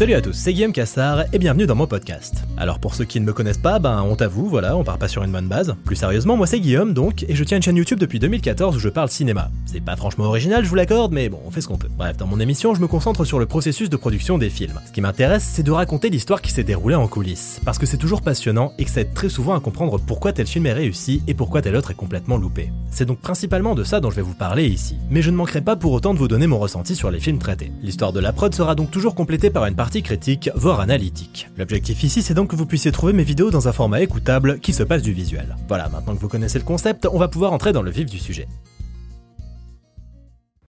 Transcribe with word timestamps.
Salut 0.00 0.14
à 0.14 0.22
tous, 0.22 0.32
c'est 0.32 0.54
Guillaume 0.54 0.72
Cassard 0.72 1.24
et 1.30 1.38
bienvenue 1.38 1.66
dans 1.66 1.74
mon 1.74 1.86
podcast. 1.86 2.36
Alors 2.56 2.78
pour 2.78 2.94
ceux 2.94 3.04
qui 3.04 3.20
ne 3.20 3.26
me 3.26 3.34
connaissent 3.34 3.58
pas, 3.58 3.78
ben 3.78 4.02
on 4.02 4.16
t'avoue, 4.16 4.48
voilà, 4.48 4.74
on 4.74 4.82
part 4.82 4.96
pas 4.96 5.08
sur 5.08 5.22
une 5.22 5.30
bonne 5.30 5.46
base. 5.46 5.76
Plus 5.84 5.96
sérieusement, 5.96 6.38
moi 6.38 6.46
c'est 6.46 6.58
Guillaume 6.58 6.94
donc, 6.94 7.26
et 7.28 7.34
je 7.34 7.44
tiens 7.44 7.58
une 7.58 7.62
chaîne 7.62 7.76
YouTube 7.76 7.98
depuis 7.98 8.18
2014 8.18 8.76
où 8.76 8.78
je 8.78 8.88
parle 8.88 9.10
cinéma. 9.10 9.50
C'est 9.66 9.84
pas 9.84 9.96
franchement 9.96 10.24
original, 10.24 10.64
je 10.64 10.70
vous 10.70 10.74
l'accorde, 10.74 11.12
mais 11.12 11.28
bon, 11.28 11.38
on 11.44 11.50
fait 11.50 11.60
ce 11.60 11.68
qu'on 11.68 11.76
peut. 11.76 11.90
Bref, 11.98 12.16
dans 12.16 12.26
mon 12.26 12.40
émission, 12.40 12.74
je 12.74 12.80
me 12.80 12.86
concentre 12.86 13.26
sur 13.26 13.38
le 13.38 13.44
processus 13.44 13.90
de 13.90 13.96
production 13.98 14.38
des 14.38 14.48
films. 14.48 14.80
Ce 14.86 14.92
qui 14.92 15.02
m'intéresse, 15.02 15.44
c'est 15.44 15.62
de 15.62 15.70
raconter 15.70 16.08
l'histoire 16.08 16.40
qui 16.40 16.50
s'est 16.50 16.64
déroulée 16.64 16.94
en 16.94 17.06
coulisses, 17.06 17.60
parce 17.66 17.78
que 17.78 17.84
c'est 17.84 17.98
toujours 17.98 18.22
passionnant 18.22 18.72
et 18.78 18.86
que 18.86 18.90
ça 18.90 19.02
aide 19.02 19.12
très 19.12 19.28
souvent 19.28 19.52
à 19.52 19.60
comprendre 19.60 20.00
pourquoi 20.00 20.32
tel 20.32 20.46
film 20.46 20.64
est 20.64 20.72
réussi 20.72 21.22
et 21.26 21.34
pourquoi 21.34 21.60
tel 21.60 21.76
autre 21.76 21.90
est 21.90 21.94
complètement 21.94 22.38
loupé. 22.38 22.72
C'est 22.90 23.04
donc 23.04 23.20
principalement 23.20 23.74
de 23.74 23.84
ça 23.84 24.00
dont 24.00 24.08
je 24.08 24.16
vais 24.16 24.22
vous 24.22 24.32
parler 24.32 24.66
ici. 24.66 24.96
Mais 25.10 25.20
je 25.20 25.30
ne 25.30 25.36
manquerai 25.36 25.60
pas 25.60 25.76
pour 25.76 25.92
autant 25.92 26.14
de 26.14 26.18
vous 26.18 26.26
donner 26.26 26.46
mon 26.46 26.58
ressenti 26.58 26.96
sur 26.96 27.10
les 27.10 27.20
films 27.20 27.38
traités. 27.38 27.70
L'histoire 27.82 28.14
de 28.14 28.20
la 28.20 28.32
prod 28.32 28.54
sera 28.54 28.74
donc 28.74 28.90
toujours 28.90 29.14
complétée 29.14 29.50
par 29.50 29.66
une 29.66 29.76
critique, 29.98 30.50
voire 30.54 30.80
analytique. 30.80 31.48
L'objectif 31.58 32.02
ici, 32.04 32.22
c'est 32.22 32.34
donc 32.34 32.50
que 32.50 32.56
vous 32.56 32.66
puissiez 32.66 32.92
trouver 32.92 33.12
mes 33.12 33.24
vidéos 33.24 33.50
dans 33.50 33.68
un 33.68 33.72
format 33.72 34.00
écoutable 34.00 34.60
qui 34.60 34.72
se 34.72 34.82
passe 34.82 35.02
du 35.02 35.12
visuel. 35.12 35.56
Voilà, 35.68 35.88
maintenant 35.88 36.14
que 36.14 36.20
vous 36.20 36.28
connaissez 36.28 36.58
le 36.58 36.64
concept, 36.64 37.06
on 37.10 37.18
va 37.18 37.28
pouvoir 37.28 37.52
entrer 37.52 37.72
dans 37.72 37.82
le 37.82 37.90
vif 37.90 38.06
du 38.06 38.18
sujet. 38.18 38.46